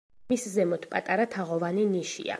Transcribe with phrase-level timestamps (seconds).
[0.31, 2.29] მის ზემოთ პატარა თაღოვანი ნიშია.